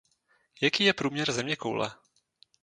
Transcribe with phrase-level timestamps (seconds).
[0.61, 1.91] Jaký je průměr zeměkoule?